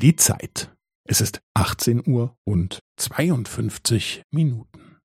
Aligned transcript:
Die 0.00 0.16
Zeit. 0.16 0.74
Es 1.06 1.20
ist 1.20 1.42
18 1.54 2.00
Uhr 2.08 2.34
und 2.44 2.80
52 2.96 4.22
Minuten. 4.30 4.98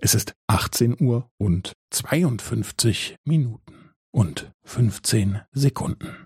Es 0.00 0.14
ist 0.14 0.36
18 0.46 0.94
Uhr 1.02 1.28
und 1.40 1.72
52 1.90 3.16
Minuten 3.24 3.92
und 4.14 4.52
15 4.62 5.40
Sekunden. 5.50 6.25